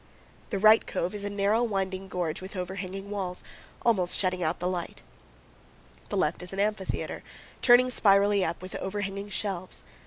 [0.49, 3.43] 203 The right cove is a narrow, winding gorge, with overhanging walls,
[3.85, 5.03] almost shutting out the light.
[6.09, 7.21] The left is an amphitheater,
[7.61, 9.83] turning spirally up, with overhanging shelves.